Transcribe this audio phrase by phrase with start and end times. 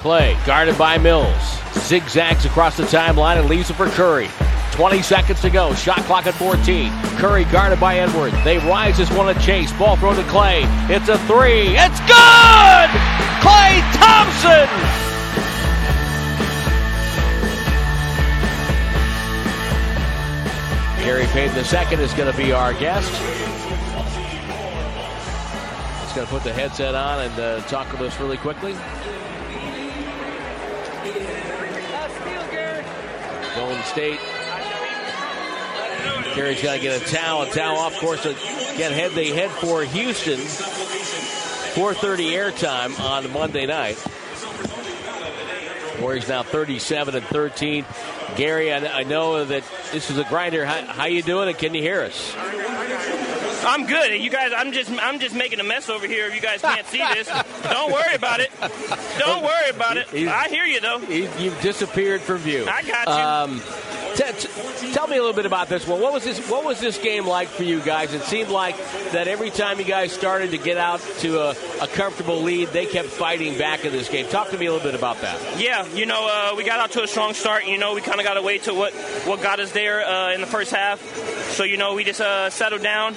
[0.00, 4.28] Klay, guarded by Mills, zigzags across the timeline and leaves it for Curry.
[4.72, 5.74] 20 seconds to go.
[5.74, 6.92] Shot clock at 14.
[7.16, 8.36] Curry guarded by Edwards.
[8.44, 9.72] They rise as one to chase.
[9.72, 10.64] Ball thrown to Klay.
[10.90, 11.76] It's a three.
[11.76, 12.90] It's good!
[13.40, 14.68] Klay Thompson!
[21.02, 23.10] Gary Payton II is going to be our guest.
[26.02, 28.76] He's going to put the headset on and uh, talk with us really quickly.
[33.54, 34.20] Golden State.
[36.34, 38.24] Gary's got to get a towel, a towel off course.
[38.26, 40.38] Again, head they head for Houston.
[40.38, 43.96] 4:30 airtime on Monday night.
[46.00, 47.84] Warriors now 37 and 13.
[48.36, 50.66] Gary, I, I know that this is a grinder.
[50.66, 51.48] How, how you doing?
[51.48, 52.34] And can you hear us?
[53.66, 54.20] I'm good.
[54.20, 56.26] You guys, I'm just, I'm just making a mess over here.
[56.28, 57.28] If you guys can't see this,
[57.64, 58.50] don't worry about it.
[59.18, 60.06] Don't worry about it.
[60.14, 60.98] I hear you though.
[61.00, 62.66] You've disappeared from view.
[62.68, 63.56] I got you.
[63.56, 63.62] Um,
[64.16, 66.00] T- t- tell me a little bit about this one.
[66.00, 66.38] What was this?
[66.48, 68.14] What was this game like for you guys?
[68.14, 68.74] It seemed like
[69.12, 71.50] that every time you guys started to get out to a,
[71.82, 74.26] a comfortable lead, they kept fighting back in this game.
[74.28, 75.60] Talk to me a little bit about that.
[75.60, 77.66] Yeah, you know, uh, we got out to a strong start.
[77.66, 78.94] You know, we kind of got to wait to what
[79.26, 81.02] what got us there uh, in the first half.
[81.50, 83.16] So you know, we just uh, settled down,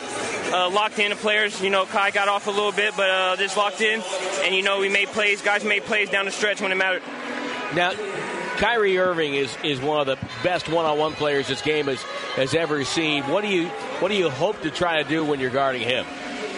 [0.52, 1.61] uh, locked in the players.
[1.61, 4.02] You know, Kai got off a little bit, but uh, just locked in,
[4.44, 5.41] and you know, we made plays.
[5.41, 7.03] Guys made plays down the stretch when it mattered.
[7.75, 7.94] Now,
[8.58, 12.02] Kyrie Irving is, is one of the best one-on-one players this game has,
[12.36, 13.23] has ever seen.
[13.23, 13.67] What do you
[14.00, 16.06] what do you hope to try to do when you're guarding him?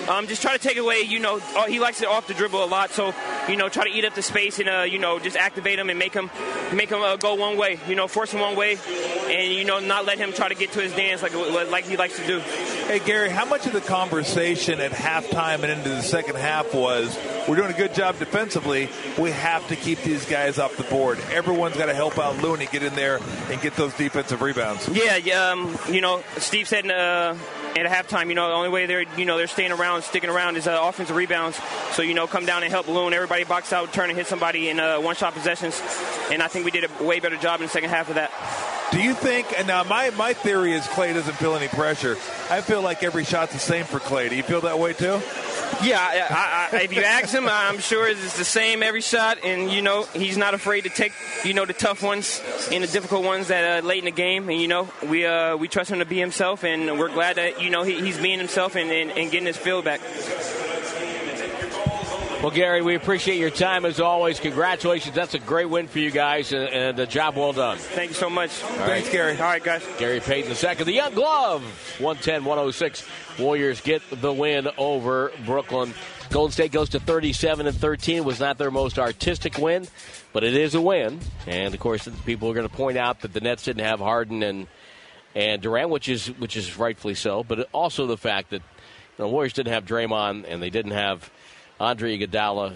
[0.10, 2.64] Um, just try to take away, you know, oh, he likes it off the dribble
[2.64, 2.90] a lot.
[2.90, 3.14] So,
[3.50, 5.90] you know, try to eat up the space and, uh, you know, just activate him
[5.90, 6.30] and make him,
[6.74, 7.80] make him uh, go one way.
[7.88, 8.78] You know, force him one way,
[9.30, 11.34] and you know, not let him try to get to his dance like
[11.70, 12.40] like he likes to do.
[12.40, 17.18] Hey Gary, how much of the conversation at halftime and into the second half was
[17.48, 18.90] we're doing a good job defensively.
[19.18, 21.20] We have to keep these guys off the board.
[21.32, 24.88] Everyone's got to help out Looney get in there and get those defensive rebounds.
[24.90, 25.50] Yeah, yeah.
[25.50, 26.90] Um, you know, Steve said.
[26.90, 27.36] Uh,
[27.78, 30.58] at halftime, you know, the only way they're, you know, they're staying around, sticking around
[30.58, 31.60] is uh, offensive rebounds.
[31.92, 33.14] So, you know, come down and help Loon.
[33.14, 35.82] Everybody box out, turn and hit somebody in uh, one-shot possessions.
[36.32, 38.32] And I think we did a way better job in the second half of that.
[38.92, 39.58] Do you think?
[39.58, 42.18] And now my my theory is Klay doesn't feel any pressure.
[42.50, 44.30] I feel like every shot's the same for Klay.
[44.30, 45.22] Do you feel that way too?
[45.84, 49.72] Yeah, I, I, if you ask him, I'm sure it's the same every shot, and
[49.72, 53.24] you know he's not afraid to take you know the tough ones and the difficult
[53.24, 56.00] ones that uh, late in the game, and you know we uh, we trust him
[56.00, 59.12] to be himself, and we're glad that you know he, he's being himself and, and,
[59.12, 60.02] and getting his feel back.
[62.42, 64.40] Well, Gary, we appreciate your time as always.
[64.40, 65.14] Congratulations.
[65.14, 67.78] That's a great win for you guys, and, and a job well done.
[67.78, 68.64] Thank you so much.
[68.64, 69.12] All Thanks, right.
[69.12, 69.32] Gary.
[69.34, 69.88] All right, guys.
[70.00, 70.88] Gary Payton second.
[70.88, 71.62] The Young Glove,
[72.00, 73.08] 110 106.
[73.38, 75.94] Warriors get the win over Brooklyn.
[76.32, 78.18] Golden State goes to 37 and 13.
[78.18, 79.88] It was not their most artistic win,
[80.34, 81.20] but it is a win.
[81.46, 84.42] And of course, people are going to point out that the Nets didn't have Harden
[84.42, 84.66] and
[85.36, 87.44] and Durant, which is which is rightfully so.
[87.44, 88.64] But also the fact that
[89.18, 91.30] the Warriors didn't have Draymond and they didn't have
[91.82, 92.76] Andre Iguodala.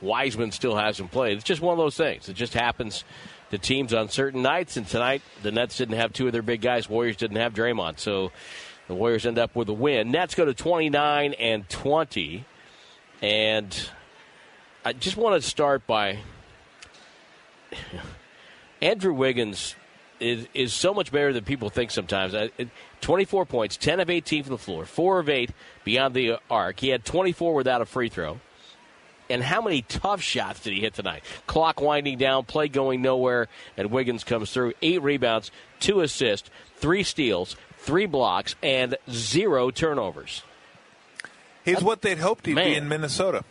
[0.00, 1.36] Wiseman still hasn't played.
[1.36, 2.28] It's just one of those things.
[2.28, 3.04] It just happens
[3.50, 4.76] to teams on certain nights.
[4.76, 6.88] And tonight, the Nets didn't have two of their big guys.
[6.88, 7.98] Warriors didn't have Draymond.
[7.98, 8.32] So
[8.88, 10.10] the Warriors end up with a win.
[10.10, 12.44] Nets go to 29 and 20.
[13.22, 13.90] And
[14.84, 16.18] I just want to start by
[18.82, 19.74] Andrew Wiggins
[20.20, 22.34] is, is so much better than people think sometimes.
[23.06, 25.50] 24 points, 10 of 18 from the floor, 4 of 8
[25.84, 26.80] beyond the arc.
[26.80, 28.40] He had 24 without a free throw
[29.30, 31.22] and how many tough shots did he hit tonight?
[31.46, 33.46] Clock winding down, play going nowhere,
[33.76, 34.72] and Wiggins comes through.
[34.82, 40.42] Eight rebounds, two assists, three steals, three blocks, and zero turnovers.
[41.64, 42.64] He's what they'd hoped he'd Man.
[42.64, 43.44] be in Minnesota.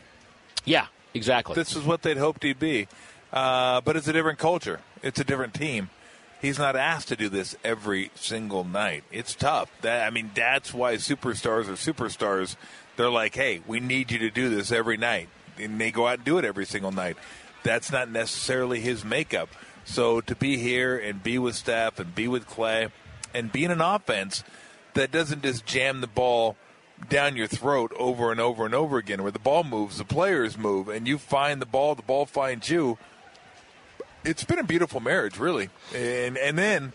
[0.64, 1.56] Yeah, exactly.
[1.56, 2.88] This is what they'd hoped he'd be.
[3.32, 5.90] Uh, but it's a different culture, it's a different team.
[6.46, 9.04] He's not asked to do this every single night.
[9.12, 9.72] It's tough.
[9.82, 12.56] That I mean, that's why superstars are superstars.
[12.98, 16.20] They're like, hey, we need you to do this every night and they go out
[16.20, 17.18] and do it every single night.
[17.64, 19.50] That's not necessarily his makeup.
[19.86, 22.92] So to be here and be with Steph and be with Klay
[23.34, 24.44] and be in an offense
[24.94, 26.58] that doesn't just jam the ball
[27.10, 30.58] down your throat over and over and over again, where the ball moves, the players
[30.58, 33.00] move, and you find the ball, the ball finds you.
[34.26, 35.70] It's been a beautiful marriage, really.
[35.94, 36.94] And and then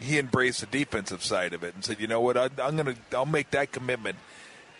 [0.00, 2.94] he embraced the defensive side of it and said, you know what, I, I'm gonna,
[3.12, 4.16] I'll make that commitment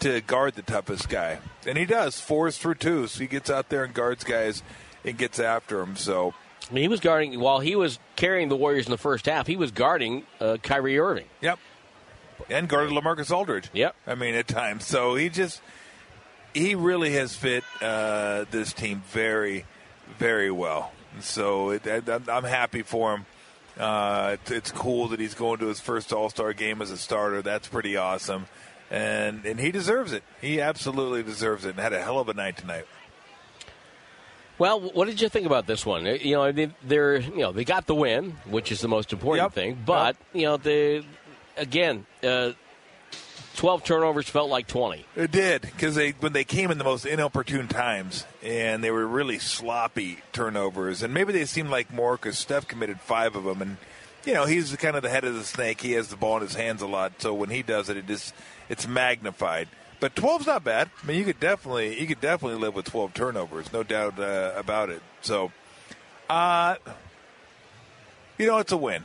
[0.00, 3.06] to guard the toughest guy, and he does fours through two.
[3.06, 4.62] So he gets out there and guards guys
[5.05, 5.97] and gets after them.
[5.97, 6.35] So.
[6.71, 9.47] I mean, he was guarding while he was carrying the Warriors in the first half.
[9.47, 11.27] He was guarding uh, Kyrie Irving.
[11.43, 11.59] Yep,
[12.49, 13.69] and guarded LaMarcus Aldridge.
[13.75, 13.94] Yep.
[14.06, 14.87] I mean, at times.
[14.87, 15.61] So he just
[16.55, 19.67] he really has fit uh, this team very,
[20.19, 20.93] very well.
[21.20, 23.26] So it, I'm happy for him.
[23.78, 27.43] Uh, it's cool that he's going to his first All Star game as a starter.
[27.43, 28.46] That's pretty awesome,
[28.90, 30.22] and and he deserves it.
[30.40, 31.70] He absolutely deserves it.
[31.70, 32.87] And had a hell of a night tonight.
[34.56, 36.06] Well, what did you think about this one?
[36.06, 39.52] You know, they're you know they got the win, which is the most important yep.
[39.52, 39.82] thing.
[39.84, 40.40] But yep.
[40.40, 41.05] you know, they
[41.56, 42.52] again, uh,
[43.56, 45.05] 12 turnovers felt like 20.
[45.17, 49.06] It did because they when they came in the most inopportune times and they were
[49.06, 53.62] really sloppy turnovers and maybe they seemed like more because Steph committed five of them
[53.62, 53.77] and
[54.25, 55.81] you know he's kind of the head of the snake.
[55.81, 58.06] He has the ball in his hands a lot, so when he does it, it
[58.06, 58.35] just
[58.69, 59.69] it's magnified.
[60.01, 60.91] But 12's not bad.
[61.03, 64.53] I mean, you could definitely you could definitely live with 12 turnovers, no doubt uh,
[64.56, 65.03] about it.
[65.21, 65.53] So,
[66.29, 66.77] uh,
[68.37, 69.05] you know, it's a win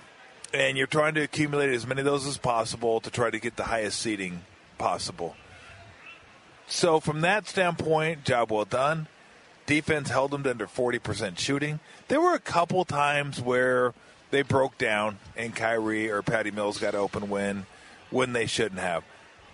[0.54, 3.56] and you're trying to accumulate as many of those as possible to try to get
[3.56, 4.44] the highest seating
[4.78, 5.36] possible.
[6.68, 9.08] So, from that standpoint, job well done.
[9.66, 11.80] Defense held them to under 40% shooting.
[12.08, 13.94] There were a couple times where
[14.32, 17.66] they broke down and Kyrie or Patty Mills got open when
[18.10, 19.04] when they shouldn't have.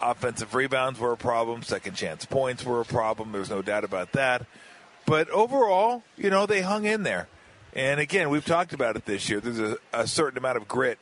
[0.02, 1.64] Offensive rebounds were a problem.
[1.64, 3.32] Second chance points were a problem.
[3.32, 4.46] There's no doubt about that.
[5.06, 7.28] But overall, you know, they hung in there.
[7.76, 9.42] And again, we've talked about it this year.
[9.42, 10.98] There's a, a certain amount of grit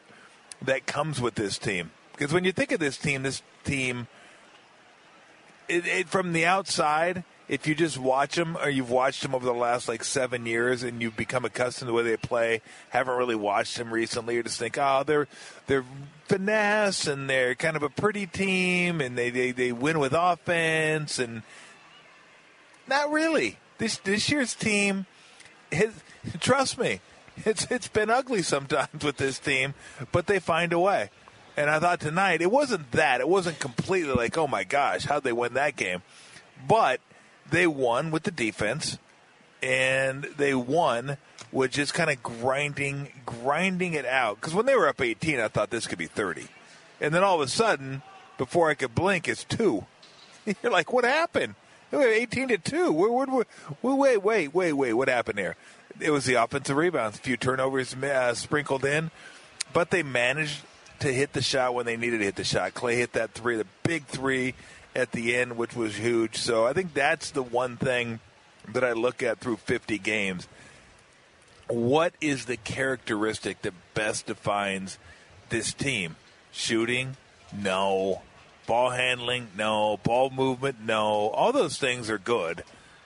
[0.63, 1.91] that comes with this team.
[2.13, 4.07] Because when you think of this team, this team,
[5.67, 9.45] it, it, from the outside, if you just watch them or you've watched them over
[9.45, 13.17] the last like seven years and you've become accustomed to the way they play, haven't
[13.17, 15.27] really watched them recently, or just think, oh, they're
[15.67, 15.85] they're
[16.25, 21.19] finesse and they're kind of a pretty team and they, they, they win with offense
[21.19, 21.43] and
[22.87, 23.59] not really.
[23.77, 25.05] This this year's team
[25.73, 25.93] has
[26.39, 27.01] Trust me,
[27.45, 29.73] it's it's been ugly sometimes with this team,
[30.11, 31.09] but they find a way.
[31.55, 33.21] And I thought tonight it wasn't that.
[33.21, 36.01] It wasn't completely like, oh my gosh, how'd they win that game?
[36.67, 36.99] But
[37.49, 38.97] they won with the defense,
[39.61, 41.17] and they won
[41.51, 44.39] with just kind of grinding, grinding it out.
[44.39, 46.47] Because when they were up 18, I thought this could be 30,
[46.99, 48.01] and then all of a sudden,
[48.37, 49.85] before I could blink, it's two.
[50.63, 51.55] You're like, what happened?
[52.01, 52.92] 18 to two.
[52.92, 53.30] Wait,
[53.81, 54.94] wait, wait, wait, wait.
[54.94, 55.56] What happened there?
[56.00, 59.12] it was the offensive rebounds, a few turnovers uh, sprinkled in,
[59.74, 60.62] but they managed
[61.00, 62.74] to hit the shot when they needed to hit the shot.
[62.74, 64.54] Klay hit that three, the big three
[64.95, 66.38] at the end, which was huge.
[66.38, 68.19] So I think that's the one thing
[68.72, 70.48] that I look at through 50 games.
[71.68, 74.98] What is the characteristic that best defines
[75.50, 76.16] this team?
[76.51, 77.18] Shooting?
[77.56, 78.22] No.
[78.65, 79.50] Ball handling?
[79.57, 79.98] No.
[80.04, 80.77] Ball movement?
[80.83, 81.30] No.
[81.30, 82.63] All those things are good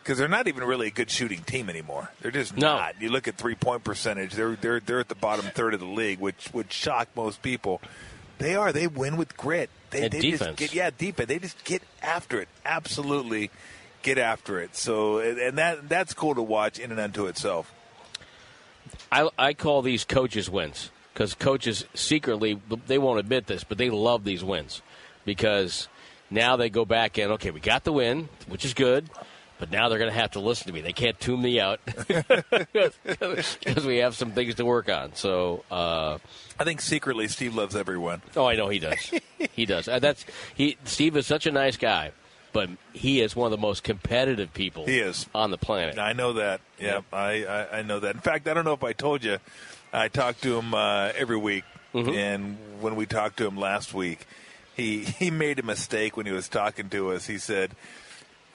[0.07, 2.09] because they're not even really a good shooting team anymore.
[2.21, 2.77] They're just no.
[2.77, 3.01] not.
[3.01, 5.85] You look at three point percentage; they're they're they're at the bottom third of the
[5.85, 7.81] league, which would shock most people.
[8.37, 8.71] They are.
[8.71, 9.69] They win with grit.
[9.89, 10.57] They, and they defense.
[10.57, 11.27] Just get, yeah, defense.
[11.27, 12.47] They just get after it.
[12.63, 13.51] Absolutely,
[14.01, 14.77] get after it.
[14.77, 17.73] So, and that that's cool to watch in and unto itself.
[19.11, 23.89] I I call these coaches wins because coaches secretly they won't admit this, but they
[23.89, 24.81] love these wins
[25.27, 25.87] because
[26.31, 29.07] now they go back and okay, we got the win, which is good
[29.59, 30.81] but now they're going to have to listen to me.
[30.81, 35.15] They can't tune me out because we have some things to work on.
[35.15, 36.17] So uh,
[36.59, 38.21] I think secretly Steve loves everyone.
[38.35, 39.11] Oh, I know he does.
[39.53, 39.87] he does.
[39.87, 40.25] Uh, that's
[40.55, 40.77] he.
[40.85, 42.11] Steve is such a nice guy,
[42.53, 44.85] but he is one of the most competitive people.
[44.85, 45.97] He is on the planet.
[45.97, 46.61] I know that.
[46.79, 48.15] Yeah, I, I, I know that.
[48.15, 49.37] In fact, I don't know if I told you.
[49.93, 52.09] I talk to him uh, every week, mm-hmm.
[52.09, 54.27] and when we talked to him last week,
[54.77, 57.25] he he made a mistake when he was talking to us.
[57.25, 57.71] He said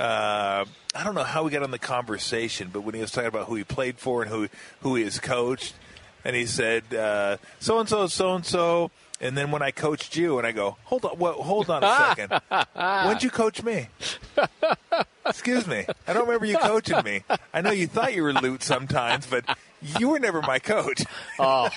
[0.02, 0.64] uh,
[0.94, 3.46] I don't know how we got on the conversation, but when he was talking about
[3.46, 4.48] who he played for and who
[4.80, 5.74] who he has coached,
[6.24, 6.82] and he said
[7.60, 10.76] so and so, so and so, and then when I coached you, and I go,
[10.84, 12.32] hold on, well, hold on a second,
[13.06, 13.88] when'd you coach me?
[15.24, 17.22] Excuse me, I don't remember you coaching me.
[17.54, 19.44] I know you thought you were Lute sometimes, but
[19.98, 21.02] you were never my coach.
[21.38, 21.68] oh,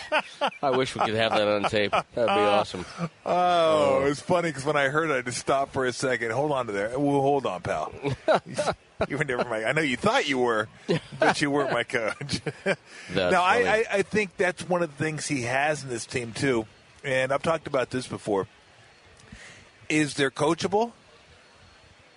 [0.61, 1.91] I wish we could have that on tape.
[1.91, 2.85] That'd be awesome.
[3.25, 6.31] Oh, it was funny because when I heard it, I just stopped for a second.
[6.31, 6.97] Hold on to there.
[6.97, 7.91] Well, hold on, pal.
[9.07, 9.65] you were never my.
[9.65, 10.67] I know you thought you were,
[11.19, 12.41] but you weren't my coach.
[13.13, 16.31] now, I, I, I think that's one of the things he has in this team
[16.31, 16.65] too,
[17.03, 18.47] and I've talked about this before.
[19.87, 20.93] Is they're coachable,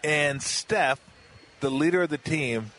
[0.03, 1.01] and Steph,
[1.61, 2.71] the leader of the team,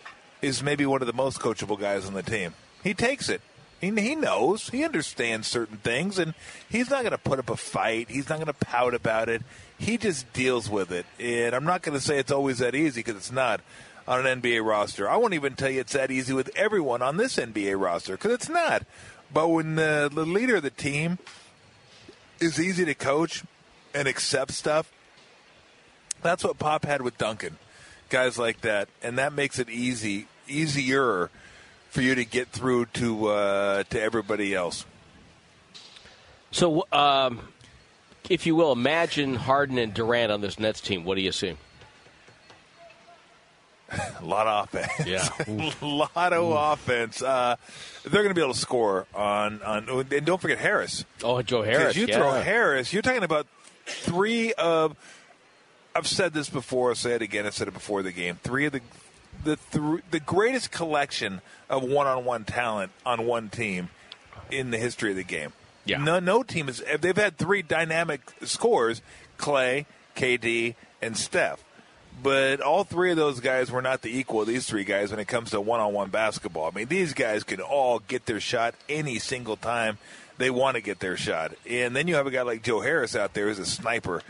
[0.42, 2.54] is maybe one of the most coachable guys on the team.
[2.84, 3.42] He takes it.
[3.82, 4.70] He, he knows.
[4.70, 6.34] He understands certain things, and
[6.70, 8.10] he's not going to put up a fight.
[8.10, 9.42] He's not going to pout about it.
[9.78, 11.06] He just deals with it.
[11.20, 13.62] And I'm not going to say it's always that easy because it's not
[14.08, 15.10] on an NBA roster.
[15.10, 18.34] I won't even tell you it's that easy with everyone on this NBA roster because
[18.34, 18.84] it's not.
[19.34, 21.20] But when the, the leader of the team
[22.40, 23.44] is easy to coach
[23.94, 24.92] and accept stuff,
[26.22, 27.58] that's what Pop had with Duncan.
[28.10, 28.90] Guys like that.
[29.02, 31.30] And that makes it easy, easier
[31.90, 34.86] for you to get through to uh, to everybody else.
[36.52, 37.42] So, um,
[38.30, 41.04] if you will, imagine Harden and Durant on this Nets team.
[41.04, 41.56] What do you see?
[43.92, 45.08] A lot of offense.
[45.08, 45.28] Yeah.
[45.48, 47.22] a lot of offense.
[47.22, 47.56] Uh,
[48.04, 49.90] they're going to be able to score on on.
[49.90, 51.06] And don't forget Harris.
[51.24, 51.96] Oh, Joe Harris.
[51.96, 52.18] you yeah.
[52.18, 53.48] throw Harris, you're talking about
[53.86, 54.96] three of.
[55.96, 56.90] I've said this before.
[56.90, 57.48] I'll say it again.
[57.48, 58.40] I said it before the game.
[58.44, 58.82] Three of the
[59.44, 63.90] the th- the greatest collection of one-on-one talent on one team
[64.52, 65.54] in the history of the game.
[65.86, 65.98] Yeah.
[65.98, 66.84] No, no team is.
[67.00, 69.02] They've had three dynamic scores:
[69.38, 71.64] Klay, KD, and Steph.
[72.22, 75.22] But all three of those guys were not the equal of these three guys when
[75.22, 76.68] it comes to one-on-one basketball.
[76.68, 79.98] I mean, these guys can all get their shot any single time
[80.38, 81.54] they want to get their shot.
[81.70, 84.22] And then you have a guy like Joe Harris out there who's a sniper.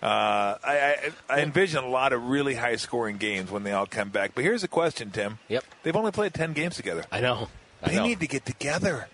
[0.00, 4.10] Uh, I, I, I envision a lot of really high-scoring games when they all come
[4.10, 4.32] back.
[4.34, 5.38] But here's the question, Tim.
[5.48, 5.64] Yep.
[5.82, 7.04] They've only played ten games together.
[7.10, 7.48] I know.
[7.82, 8.04] I They know.
[8.04, 9.08] need to get together.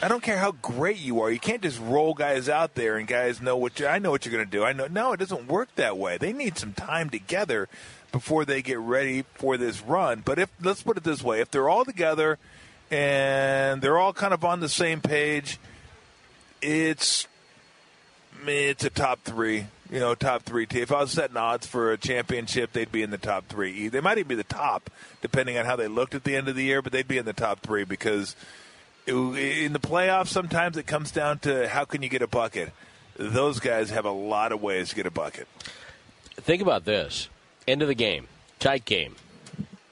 [0.00, 1.30] I don't care how great you are.
[1.30, 4.24] You can't just roll guys out there and guys know what you, I know what
[4.24, 4.64] you're going to do.
[4.64, 6.16] I know no, it doesn't work that way.
[6.16, 7.68] They need some time together
[8.10, 10.22] before they get ready for this run.
[10.24, 12.38] But if let's put it this way, if they're all together
[12.90, 15.58] and they're all kind of on the same page,
[16.62, 17.26] it's
[18.46, 19.66] it's a top three.
[19.92, 20.82] You know, top three team.
[20.82, 23.88] If I was setting odds for a championship, they'd be in the top three.
[23.88, 24.88] They might even be the top,
[25.20, 26.80] depending on how they looked at the end of the year.
[26.80, 28.34] But they'd be in the top three because
[29.06, 32.72] it- in the playoffs, sometimes it comes down to how can you get a bucket.
[33.18, 35.46] Those guys have a lot of ways to get a bucket.
[36.36, 37.28] Think about this.
[37.68, 38.28] End of the game.
[38.58, 39.16] Tight game.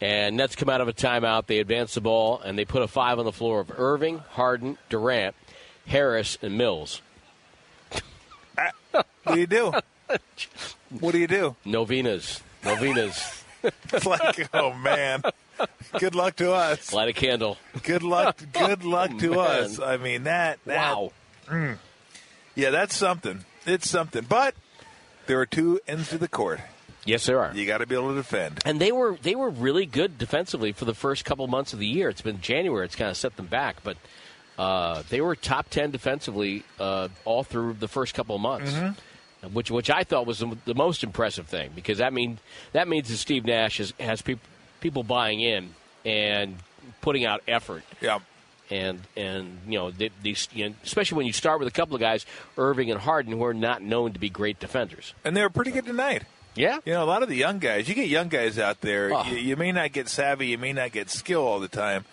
[0.00, 1.44] And Nets come out of a timeout.
[1.46, 4.78] They advance the ball, and they put a five on the floor of Irving, Harden,
[4.88, 5.34] Durant,
[5.86, 7.02] Harris, and Mills.
[8.92, 9.72] What do you do?
[11.00, 11.56] What do you do?
[11.64, 12.40] Novenas.
[12.64, 13.44] Novenas.
[13.92, 15.22] It's like, oh man,
[15.98, 16.92] good luck to us.
[16.92, 17.58] Light a candle.
[17.82, 18.40] Good luck.
[18.52, 19.38] Good luck to Man.
[19.38, 19.78] us.
[19.80, 20.58] I mean that.
[20.64, 21.12] that Wow.
[22.54, 23.44] Yeah, that's something.
[23.66, 24.24] It's something.
[24.28, 24.54] But
[25.26, 26.60] there are two ends to the court.
[27.04, 27.54] Yes, there are.
[27.54, 28.60] You got to be able to defend.
[28.64, 31.86] And they were they were really good defensively for the first couple months of the
[31.86, 32.08] year.
[32.08, 33.96] It's been January; it's kind of set them back, but
[34.58, 38.74] uh, they were top ten defensively uh, all through the first couple of months,
[39.52, 42.38] which which I thought was the, the most impressive thing because that mean
[42.72, 44.38] that means that Steve Nash has, has peop,
[44.80, 45.70] people buying in
[46.04, 46.56] and
[47.00, 47.82] putting out effort.
[48.00, 48.18] Yeah.
[48.70, 52.00] And and you know these you know, especially when you start with a couple of
[52.00, 52.24] guys,
[52.56, 55.12] Irving and Harden, who are not known to be great defenders.
[55.24, 56.22] And they were pretty good tonight.
[56.56, 59.14] Yeah, You know, a lot of the young guys, you get young guys out there,
[59.14, 59.22] Oh.
[59.24, 62.04] you, you may not get savvy, you may not get skill all the time,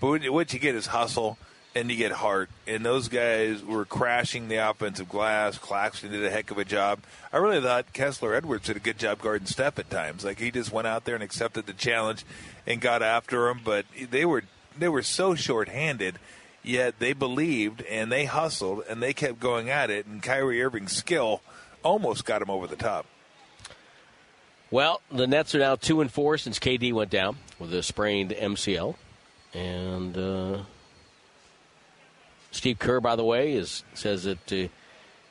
[0.00, 1.38] but what you get is hustle
[1.76, 2.48] and you get heart.
[2.66, 5.58] And those guys were crashing the offensive glass.
[5.58, 7.00] Claxton did a heck of a job.
[7.30, 10.24] I really thought Kessler Edwards did a good job guarding Steph at times.
[10.24, 12.24] Like he just went out there and accepted the challenge
[12.66, 14.44] and got after him, but they were
[14.78, 16.18] they were so short-handed.
[16.62, 20.06] Yet they believed and they hustled and they kept going at it.
[20.06, 21.42] And Kyrie Irving's skill
[21.84, 23.04] almost got him over the top.
[24.70, 28.30] Well, the Nets are now two and four since KD went down with a sprained
[28.30, 28.96] MCL,
[29.54, 30.58] and uh,
[32.66, 34.66] Steve Kerr, by the way, is says that uh,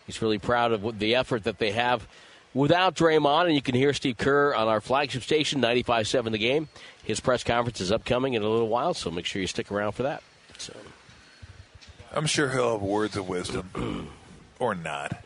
[0.06, 2.08] he's really proud of the effort that they have
[2.54, 3.48] without Draymond.
[3.48, 6.70] And you can hear Steve Kerr on our flagship station, 95.7 The Game.
[7.04, 9.92] His press conference is upcoming in a little while, so make sure you stick around
[9.92, 10.24] for that.
[10.58, 10.74] So,
[12.14, 14.08] I'm sure he'll have words of wisdom,
[14.60, 15.22] or not.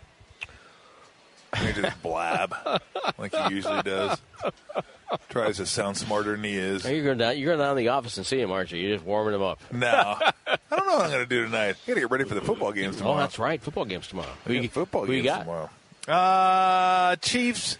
[1.58, 2.56] He just blab
[3.20, 4.20] like he usually does.
[5.30, 6.86] Tries to sound smarter than he is.
[6.90, 7.38] you're going down.
[7.38, 8.80] You're going down to the office and see him, aren't you?
[8.80, 9.60] You're just warming him up.
[9.72, 10.32] No, I don't know
[11.00, 11.76] what I'm going to do tonight.
[11.84, 13.16] I got to get ready for the football games tomorrow.
[13.16, 13.62] Oh, that's right.
[13.62, 14.30] Football games tomorrow.
[14.46, 15.40] Who you, football who you games got?
[15.42, 15.70] tomorrow.
[16.08, 17.78] Uh, Chiefs,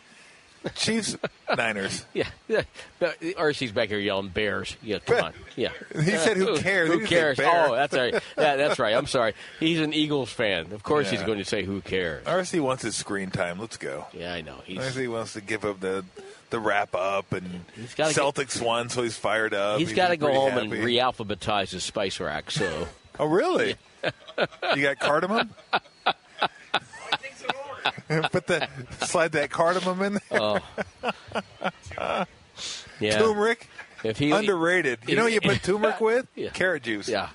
[0.76, 1.18] Chiefs,
[1.58, 2.06] Niners.
[2.14, 2.62] Yeah, yeah.
[3.02, 4.76] RC's back here yelling Bears.
[4.84, 5.34] Yeah, come on.
[5.56, 5.72] Yeah.
[5.94, 7.38] He said, "Who cares?" Who cares?
[7.42, 8.14] Oh, that's right.
[8.38, 8.96] Yeah, that's right.
[8.96, 9.34] I'm sorry.
[9.60, 10.72] He's an Eagles fan.
[10.72, 13.60] Of course, he's going to say, "Who cares?" RC wants his screen time.
[13.60, 14.06] Let's go.
[14.14, 14.56] Yeah, I know.
[14.64, 16.06] He's RC wants to give up the
[16.50, 17.66] the wrap up and
[17.98, 19.80] gotta get- Celtics won, so he's fired up.
[19.80, 20.62] he's got to go home happy.
[20.62, 22.50] and re-alphabetize his spice rack.
[22.52, 22.88] So
[23.20, 23.76] Oh, really?
[24.76, 25.50] you got cardamom?
[28.32, 28.68] Put the
[29.02, 30.22] slide that cardamom in there.
[30.32, 30.60] Oh.
[33.00, 33.68] yeah, Turmeric,
[34.04, 35.00] if he underrated.
[35.08, 36.28] You know what you put turmeric with?
[36.36, 36.50] Yeah.
[36.50, 37.08] Carrot juice.
[37.08, 37.30] yeah.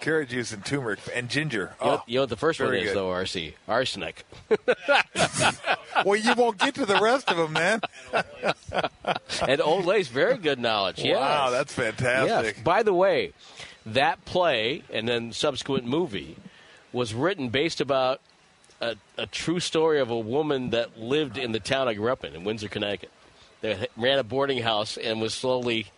[0.00, 1.74] carrot juice and turmeric and ginger.
[1.80, 2.96] You know, Oh, you know what the first one is, good.
[2.96, 3.54] though, RC?
[3.66, 4.24] Arsenic.
[6.04, 7.80] well, you won't get to the rest of them, man.
[9.48, 11.00] and Old Lace, very good knowledge.
[11.02, 11.16] Yes.
[11.18, 12.54] Wow, that's fantastic.
[12.56, 12.64] Yes.
[12.64, 13.32] By the way,
[13.86, 16.36] that play and then subsequent movie
[16.92, 18.20] was written based about
[18.80, 22.24] a, a true story of a woman that lived in the town I grew up
[22.24, 23.10] in, in Windsor, Connecticut.
[23.60, 25.88] That ran a boarding house and was slowly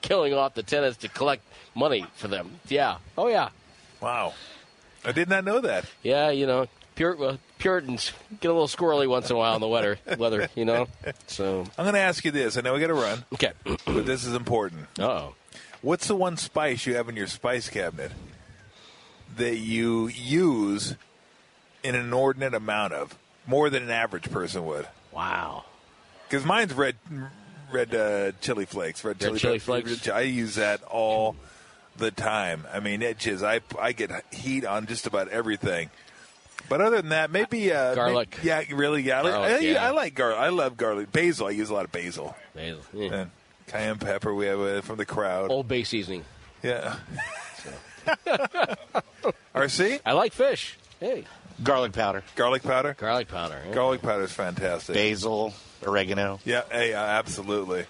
[0.00, 1.42] killing off the tenants to collect
[1.74, 2.58] money for them.
[2.68, 2.98] Yeah.
[3.18, 3.50] Oh yeah.
[4.00, 4.32] Wow.
[5.04, 5.84] I did not know that.
[6.02, 6.30] Yeah.
[6.30, 9.68] You know, Pur- uh, Puritans get a little squirrely once in a while in the
[9.68, 9.98] weather.
[10.18, 10.48] weather.
[10.54, 10.88] You know.
[11.26, 12.56] So I'm going to ask you this.
[12.56, 13.52] I know we got to run, okay.
[13.64, 14.86] but this is important.
[14.98, 15.34] Uh oh.
[15.82, 18.12] What's the one spice you have in your spice cabinet
[19.36, 20.94] that you use
[21.82, 24.86] in an inordinate amount of, more than an average person would?
[25.12, 25.64] Wow.
[26.28, 26.96] Because mine's red,
[27.72, 29.02] red uh, chili flakes.
[29.04, 30.08] Red, Red chili flakes?
[30.08, 31.34] I use that all
[31.96, 32.64] the time.
[32.72, 35.90] I mean, it just I I get heat on just about everything.
[36.68, 38.38] But other than that, maybe uh, Garlic.
[38.38, 39.02] may- yeah, really.
[39.02, 39.86] Yeah, I, like- Garlic, I, yeah.
[39.86, 40.38] I like garlic.
[40.38, 41.10] I love garlic.
[41.12, 41.48] Basil.
[41.48, 42.80] I use a lot of basil Basil.
[42.94, 43.12] Yeah.
[43.12, 43.30] and
[43.66, 44.34] cayenne pepper.
[44.34, 45.50] We have uh, from the crowd.
[45.50, 46.24] Old Bay seasoning.
[46.62, 46.96] Yeah.
[49.54, 50.76] RC I like fish.
[51.00, 51.24] Hey,
[51.62, 52.94] Garlic powder, garlic powder.
[52.98, 53.60] garlic powder.
[53.66, 53.74] yeah.
[53.74, 54.94] Garlic powder is fantastic.
[54.94, 55.52] basil,
[55.86, 56.40] oregano.
[56.44, 57.84] Yeah, hey, uh, absolutely.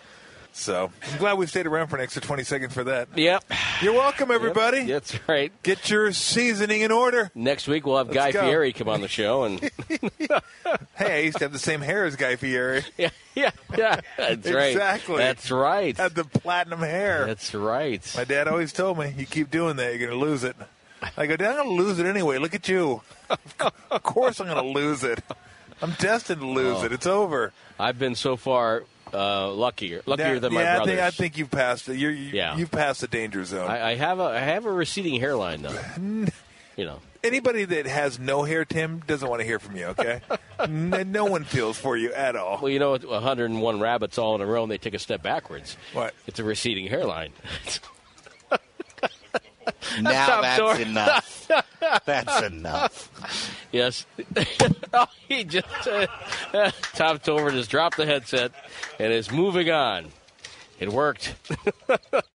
[0.54, 3.08] So I'm glad we stayed around for an extra 20 seconds for that.
[3.16, 3.44] Yep.
[3.80, 4.84] You're welcome, everybody.
[4.84, 5.50] That's right.
[5.62, 7.30] Get your seasoning in order.
[7.34, 8.42] Next week we'll have Guy go.
[8.42, 9.60] Fieri come on the show, and
[10.94, 12.84] Hey, I used to have the same hair as Guy Fieri.
[12.98, 14.00] yeah, yeah, yeah.
[14.18, 14.72] That's right.
[14.72, 15.16] Exactly.
[15.16, 15.96] That's right.
[15.96, 17.26] Had the platinum hair.
[17.26, 18.02] That's right.
[18.16, 20.54] My dad always told me, "You keep doing that, you're going to lose it."
[21.16, 22.36] I go, "Dad, I'm going to lose it anyway.
[22.38, 23.00] Look at you.
[23.90, 25.20] of course, I'm going to lose it.
[25.80, 26.84] I'm destined to lose Oh.
[26.84, 26.92] it.
[26.92, 30.94] It's over." I've been so far uh, luckier, luckier Yeah, than my yeah, I brothers.
[30.94, 31.96] think, I think you've passed it.
[31.96, 32.56] You're, you, Yeah.
[32.56, 33.70] You've passed the danger zone.
[33.70, 35.78] I, I have a I have a receding hairline though.
[36.76, 37.00] you know.
[37.24, 39.84] Anybody that has no hair, Tim, doesn't want to hear from you.
[39.86, 40.20] Okay,
[40.58, 42.58] N- no one feels for you at all.
[42.60, 45.76] Well, you know, 101 rabbits all in a row, and they take a step backwards.
[45.92, 46.14] What?
[46.26, 47.32] It's a receding hairline.
[50.00, 51.50] Now Tom that's enough.
[52.04, 53.41] That's enough.
[53.72, 54.06] Yes.
[54.92, 56.06] oh, he just uh,
[56.94, 58.52] Tolbert has dropped the headset
[58.98, 60.06] and is moving on.
[60.78, 61.34] It worked.